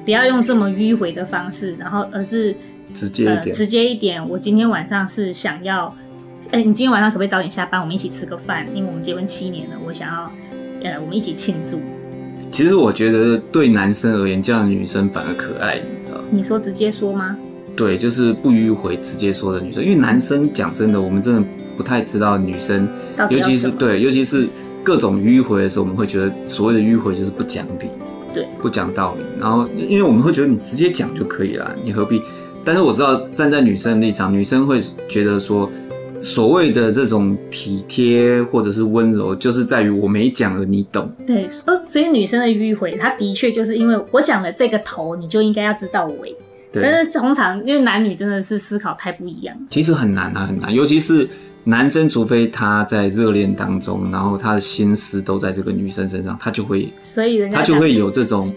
[0.04, 2.54] 不要用这么迂回的方式，然后而是
[2.92, 4.30] 直接一点，直接一点。
[4.30, 5.96] 我今天晚上是想要，
[6.52, 8.68] 哎，你今天晚上可不可以早点下班，我们一起吃个饭？
[8.76, 10.32] 因为我们结婚七年了，我想要，
[10.84, 11.80] 呃，我们一起庆祝。
[12.52, 16.22] 其实我觉得对男生而言，这样的女生反而可爱，你知道？
[16.30, 17.38] 你说直接说吗？
[17.78, 19.84] 对，就是不迂回，直接说的女生。
[19.84, 21.44] 因为男生讲真的，我们真的
[21.78, 22.90] 不太知道女生，
[23.30, 24.50] 尤其是对，尤其是
[24.84, 27.88] 各种迂回的时候，我们会觉得所谓的迂回就是不讲理，
[28.34, 29.24] 对，不讲道理。
[29.40, 32.20] 然后，因为我们会觉得你直接讲就可以了，你何必？
[32.66, 35.70] 但是我知道站在女生的立场，女生会觉得说，
[36.14, 41.10] 所谓的这种体贴或者是温柔，就是在于我没讲而你懂。
[41.28, 41.48] 对，
[41.86, 46.36] 所以女生的迂回，她的确就是因为我讲了这个头，你就应该要知道尾。
[46.82, 49.56] 但是通常，因为男女真的是思考太不一样。
[49.70, 51.28] 其实很难啊，很难，尤其是
[51.64, 58.54] 男生，除非他在热恋当中，然后他的心思都在这个女生身上，他就会，所以人家他就会有这种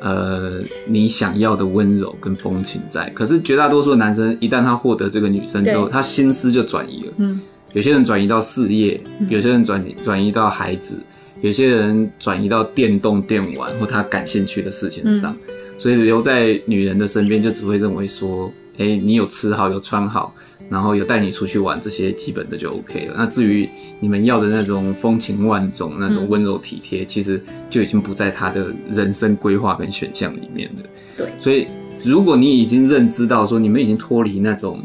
[0.00, 3.08] 呃你想要的温柔跟风情在。
[3.10, 7.12] 可是绝大多数男生，一旦他获得这个女生之后，他心思就转移了。
[7.16, 7.40] 嗯，
[7.72, 11.00] 有些人转移到事业，有些人转转移到孩子，
[11.40, 15.34] 有些人转移到电动电玩或他感兴趣的事情上。
[15.48, 20.34] 嗯所以留在女人的身边，就只会认为说，哎、欸，你有吃好，有穿好，
[20.68, 23.14] 然后有带你出去玩，这些基本的就 OK 了。
[23.16, 23.66] 那至于
[23.98, 30.82] 你们要的那种风情万种、那种温柔体贴，嗯、其实就已经不在他的人生规划跟选项里面了。
[31.16, 31.32] 对。
[31.38, 31.66] 所以，
[32.04, 34.84] 如果你已经认知到说，你们已经脱离那种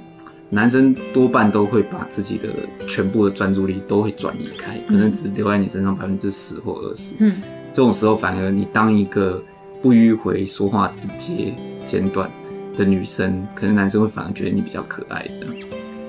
[0.49, 2.47] 男生多半都会把自己的
[2.87, 7.15] 全部的专注力都会转移开，可能只留在你身上百分之十或二十。
[7.19, 7.33] 嗯。
[7.73, 9.43] 这种时候，反而你当一个。
[9.85, 11.53] 不迂回、说话直接、
[11.85, 12.27] 简短
[12.75, 15.55] 的女生，可能男生会反而觉得你比较可爱，这样。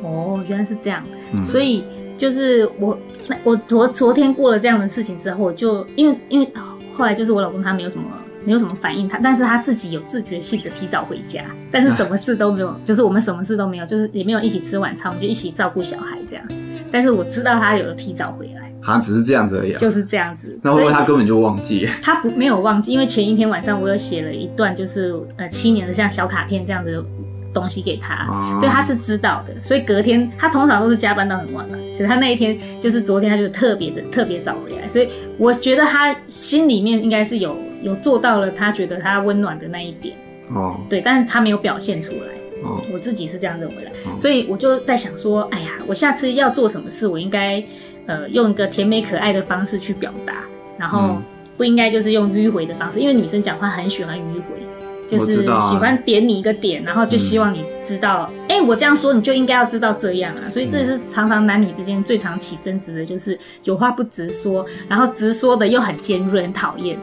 [0.03, 1.05] 哦，原来是这样。
[1.35, 1.85] 嗯、所以
[2.17, 2.99] 就是我，
[3.45, 6.51] 我我昨天过了这样的事情之后，我就因为因为
[6.95, 8.07] 后来就是我老公他没有什么
[8.47, 16.49] 没有什么反应，他但是他自己有自觉性的提早回家，但是什么事都没有，啊、就是我们什么事都没有，就是也没有一起吃晚餐，我们就一起照顾小孩这样。
[16.91, 18.66] 但是我知道他有提早回来。
[18.87, 20.57] 好像只是这样子而已，啊，就是这样子。
[20.63, 21.85] 那会不会他根本就忘记？
[22.01, 27.05] 他不没有忘记，因为前一天晚上我有写了一段，就是呃七年的像小卡片这样的
[27.53, 29.53] 东西给他，啊、所以他是知道的。
[29.61, 34.87] 所以隔天他通常都是加班到很晚嘛，可是他那一天就是昨天，他就特别的特别早回来。
[34.87, 40.15] 所以我觉得他心里面应该是有有做到了，他觉得他温暖的那一点
[40.55, 42.81] 哦，对，但是他没有表现出来哦。
[42.93, 47.61] 我自己是这样认为的，哦、所以我就在想说，哎呀，我下次要做什么事，我应该。
[48.07, 50.45] 呃，用一个甜美可爱的方式去表达，
[50.79, 51.21] 然后
[51.57, 54.65] 不应该就是用迂回的方式，因为女生讲话很喜欢迂回，
[55.09, 66.99] 就是喜欢点你一个点，然后就希望你知道，哎、嗯欸，我这样说你就应该要知道这样啊，所以这是常常男女之间最常起争执的，就是有话不直说，然后直说的又很尖锐，很讨厌。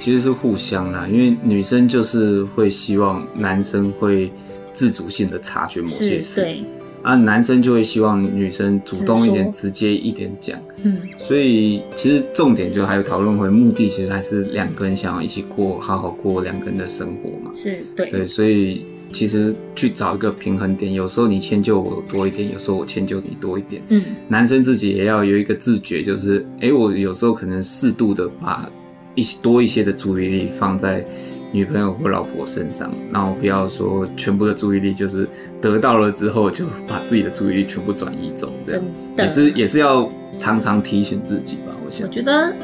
[0.00, 4.32] 其实是互相啦，因为女生就是会希望男生会。
[4.76, 6.42] 自主性的察觉某些事。
[6.42, 6.62] 对。
[7.06, 10.60] 啊，男生就会希望女生主动一点，直接一点讲。
[10.82, 17.52] 嗯，所以其实重点就还有讨论会，目的其实还是两个人想要一起过，好好过两个人的生活嘛。
[17.54, 18.10] 是对。
[18.10, 23.80] 对，所以其实去找一个平衡点，有时候你迁就我多一点，有时候我迁就你多一点。
[23.86, 28.68] 嗯，男生自己也要有一个自觉，就是，哎，我有时候可能适度的把
[29.14, 31.06] 一些多一些的注意力放在。
[31.52, 35.28] 女朋友或老婆身上，然后不要说全部的注意力就是
[35.60, 38.82] 得到了之后就把自己的注意力全部转移走，这样
[39.16, 41.74] 也是也是要常常提醒自己吧。
[41.84, 42.54] 我想，我觉得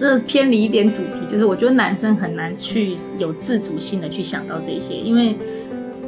[0.00, 5.36] 这偏离一点主题，就是我觉得男生很难去有自主性的去想到这些，因为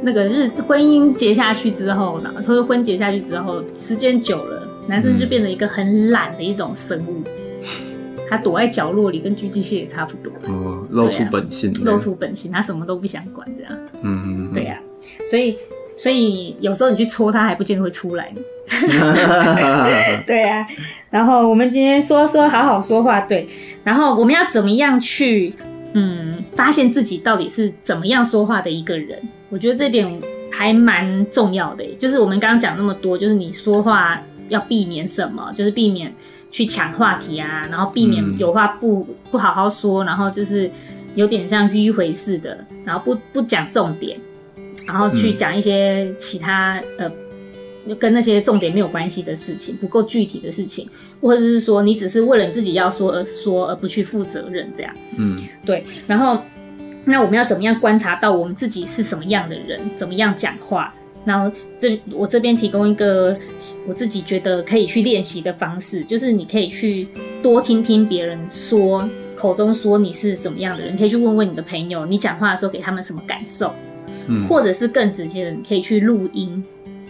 [0.01, 7.21] 那个日婚姻结下去之后呢，所以婚结下去之后，时间久了，男生就变成一个很懒的一种生物。
[7.25, 7.40] 嗯
[8.31, 10.31] 他躲在角落里，跟狙击蟹也差不多。
[10.49, 13.73] 哦，露出本性，啊，露出本性，他什么都不想管，这样。
[14.01, 15.57] 嗯嗯，嗯，对呀，啊，所以
[15.97, 18.33] 所以有时候你去戳他，还不见得会出来。
[20.25, 20.67] 对呀，啊，
[21.09, 23.49] 然后我们今天说说好好说话，对。
[23.83, 25.53] 然后我们要怎么样去
[25.91, 29.19] 嗯，发现自己到底是怎么样说话的一个人？
[29.49, 30.09] 我觉得这点
[30.49, 31.83] 还蛮重要的。
[31.99, 34.17] 就是我们刚刚讲那么多，就是你说话
[34.47, 36.15] 要避免什么，就是避免。
[36.51, 40.69] 去抢话题啊，然后避免有话不、嗯、不好好说，然后就是
[41.15, 44.19] 有点像迂回似的，然后不不讲重点，
[44.85, 47.11] 然后去讲一些其他、嗯、
[47.87, 50.87] 呃跟那些重点没有关系的事情，不够具体的事情，
[51.19, 54.93] 或者是说你只是为了你自己要说而说，而不去负责任这样。
[55.17, 55.83] 嗯，对。
[56.05, 56.43] 然后
[57.05, 60.93] 那我们要怎么样观察到我们自己是什么样的人，怎么样讲话？
[61.23, 63.37] 然后这我这边提供一个
[63.87, 67.07] 我自己觉得可以去练习的方式，就是你可以去
[67.43, 73.73] 多听听别人说，口中说你是什么样的人，你可以去问问你的朋友，你讲话的时候给他们什么感受，
[74.27, 76.63] 嗯，或者是更直接的，你可以去录音。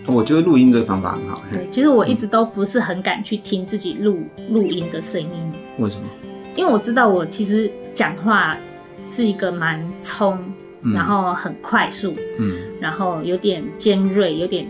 [0.07, 1.41] 我觉得录音这个方法很好。
[1.53, 4.17] 对，其实我一直都不是很敢去听自己录
[4.49, 5.29] 录音的声音。
[5.77, 6.05] 为什么？
[6.55, 8.57] 因为我知道我其实讲话
[9.05, 10.37] 是一个蛮冲。
[10.93, 14.67] 然后很快速，嗯，然后有点尖锐，有点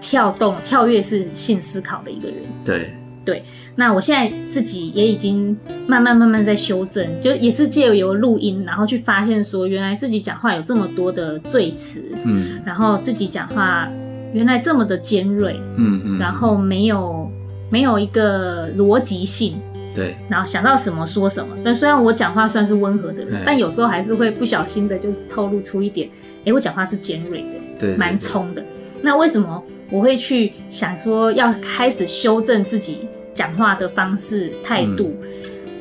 [0.00, 2.36] 跳动、跳跃式性思考的一个人。
[2.64, 2.92] 对。
[3.22, 3.44] 对，
[3.76, 13.86] 那我现在自己也已经慢慢慢慢在修正，就也是借由录音，然后去发现说，原来自己讲话有这么多的赘词，嗯，然后自己讲话
[14.32, 17.30] 原来这么的尖锐，嗯嗯，然后没有
[17.68, 19.54] 没有一个逻辑性。
[19.94, 21.56] 对，然后想到什么说什么。
[21.64, 26.08] 但虽然我讲话算是温和的人，但有时候还是会不小心的，就是透露出一点，
[26.44, 27.46] 哎，我讲话是尖锐的，
[27.78, 28.64] 对，蛮冲的。
[29.02, 35.16] 那为什么我会去想说要开始修正自己讲话的方式态度？
[35.22, 35.28] 嗯、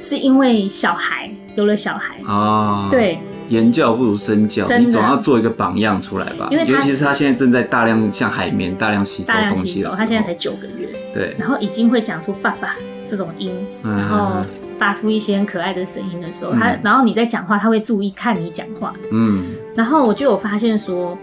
[0.02, 3.20] 是因为小孩有了小孩啊，对，
[3.50, 6.48] 言教不如身教，你总要做一个榜样出来吧。
[6.50, 12.76] 因为尤其是他现在正在大量像海绵大量吸收东西的时候，他现在才九个月，对，然后已经会讲出爸爸。
[13.10, 13.52] 这种音，
[13.84, 14.46] 然后
[14.78, 19.44] 发出一些很可爱的声音的时候，嗯、他然后你在讲话，他会注意看你讲话，嗯，
[19.76, 21.18] 然后我就有发现说，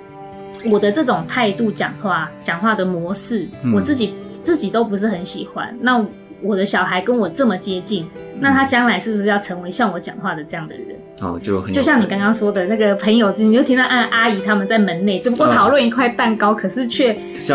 [0.71, 5.75] 我的这种态度讲话，讲话的模式，嗯、我自己自己都不是很喜欢。
[5.81, 6.05] 那
[6.43, 10.97] 我的小孩跟我这么接近，嗯、那他将来是不是要成为像我讲话的这样的人？
[11.23, 17.15] 哦，就很就像你刚刚说的那个朋友，你就听到按阿姨他们在门内只不过讨论一块蛋糕，哦、可是却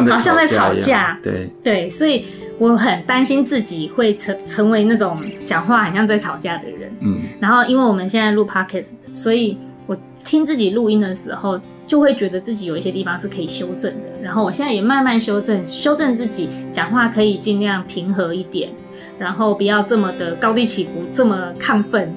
[0.09, 1.47] 好像在吵架，对。
[1.63, 2.25] 对，所以。
[2.61, 14.09] 我很担心自己会成成为那种讲话很像在吵架的人，嗯，然后因为我们现在录 podcast，所以我听自己录音的时候，就会觉得自己有一些地方是可以修正的。
[14.21, 18.69] 然后我现在也慢慢修正，修正自己讲话可以尽量平和一点，
[19.17, 22.13] 然后不要这么的高低起伏，这么亢奋，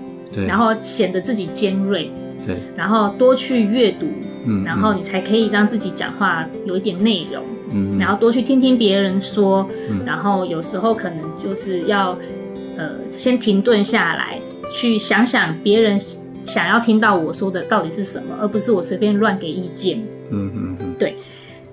[0.46, 2.12] 然后显得自己尖锐，
[2.46, 4.06] 对，然后多去阅读。
[4.46, 12.10] 嗯，然后你才可以让自己讲话有一点内容，嗯，然后多去听听别人说，嗯，然后有时候可能就是要，
[12.76, 14.38] 呃，先停顿下来，
[14.70, 15.98] 去想想别人
[16.44, 19.96] 想要听到我说的到底是什么，而不是我随便乱给意见，
[20.28, 21.16] 嗯嗯嗯，对，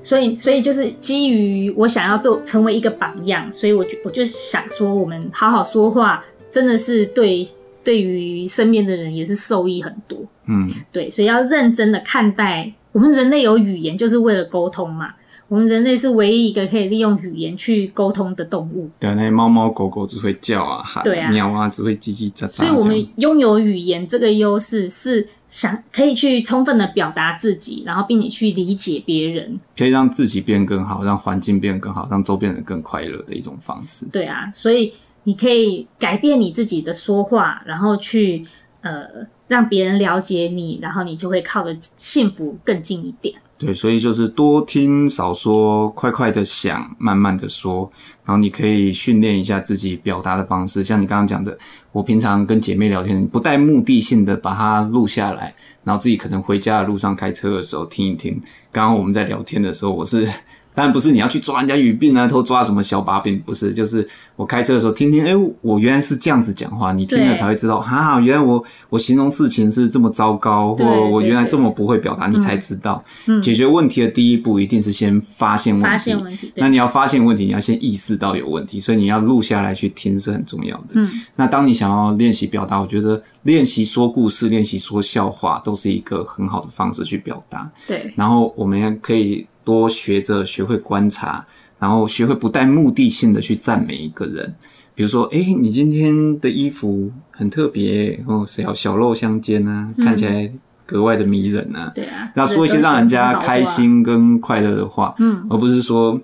[0.02, 7.46] 所以所以就是基于我想要做成为一个榜样，所以我就我就想说，我们好好说话，真的是对。
[7.84, 12.72] 对于身边的人也是受益很多，嗯，对，所以要认真的看待。
[12.92, 15.14] 我们人类有语言，就是为了沟通嘛。
[15.48, 18.90] 我们人类是唯一一个可以利用语言去沟通的动物。
[18.98, 22.52] 对啊，那些猫猫狗狗只会叫啊，喊，对啊，喵啊，只会叽叽喳喳。
[22.52, 34.06] 所以我们拥有语言这个优势，是想可以去充分的表达自己，然后并且去理解别人，可以让自己变更好，让环境变更好，让周边人更快乐的一种方式。
[34.12, 34.94] 对啊，所以。
[35.24, 38.46] 你可以改变你自己的说话，然后去
[38.82, 39.06] 呃
[39.48, 43.36] 让别人了解你，然后你就会靠得幸福更近一点。
[43.60, 47.92] 对，所以就是多听少说，快快的想，慢慢的说，
[48.26, 50.84] 然后你可以训练一下自己表达的方式。
[50.84, 51.56] 像你刚刚讲的，
[51.92, 55.54] 我平常跟姐妹聊天，不带目的性的把它录下来，
[55.84, 58.42] 然后自己可能回家的路上开车的时候听一听。
[58.72, 60.28] 刚刚我们在聊天的时候，我是。
[60.74, 73.04] 当然不是你要去抓人家语病啊，偷抓什么小把柄，不是，就是我开车的时候听听，哎、欸，我原来是这样子讲话，你听了才会知道，哈，原来我我形容事情是这么糟糕，或我原来这么不会表达，你才知道。
[73.28, 76.54] 嗯、解决问题的第一步一定是先发现问题，发现问题。
[76.56, 80.94] 那你要发现问题，你要先意识到有问题，所以你要录下来去听是很重要的。
[80.94, 87.70] 嗯，那当你想要练习表达，我觉得练习说故事、练习说笑话都是一个很好的方式去表达。
[87.86, 89.46] 对，然后我们可以。
[89.64, 91.46] 多学着学会观察，
[91.80, 94.54] 然后学会不带目的性的去赞美一个人。
[94.94, 100.52] 比如说，哎、欸，你今天的衣服很特别，哦，小小露相间啊，嗯、看起来
[100.86, 101.92] 格外的迷人啊。
[101.96, 106.20] 对啊，要说一些让人家开心跟快乐的话，嗯，而不是说，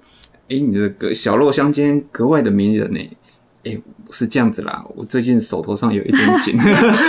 [0.50, 3.00] 哎、欸，你的格小露相间格外的迷人呢，
[3.64, 3.82] 哎、欸。
[4.12, 6.58] 是这样子啦，我最近手头上有一点 紧，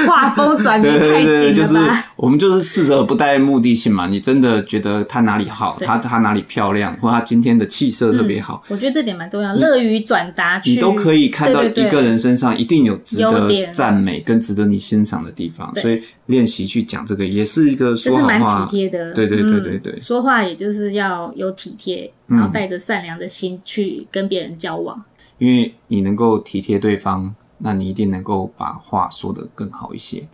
[0.07, 1.25] 画风转得太紧了吧？
[1.25, 1.77] 对对对，就是
[2.17, 4.07] 我们就是试着不带目的性嘛。
[4.07, 9.55] 你真的觉得他哪里好，他他哪里漂亮，或他今天的气色特别好，嗯，我觉得这点蛮重要。
[9.55, 19.13] 乐于转达，你都可以看到一个人身上一定有值得赞美跟值得你欣赏的地方，所以练习去讲这个也是一个说好话，蛮体贴的。
[19.13, 25.03] 对对对对对，嗯，说话也就是要有体贴，然后带着善良的心去跟别人交往。
[25.39, 30.27] 因为你能够体贴对方，那你一定能够把话说得更好一些。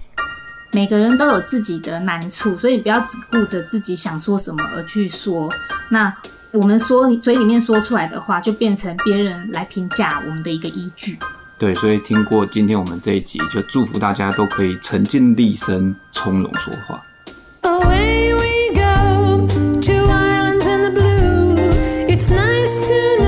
[0.72, 5.48] 每个人都有自己的难处，所以不要只顾着自己想说什么而去说。
[5.88, 6.12] 那
[6.52, 11.16] 我们说嘴里面说出来的话，就变成别人来评价我们的一个依据。
[11.58, 17.00] 对，所以听过今天我们这一集，就祝福大家都可以沉静立身，从容说话。
[17.62, 19.46] Away we go,
[19.80, 21.54] two islands in the blue.
[22.08, 23.23] It's nice to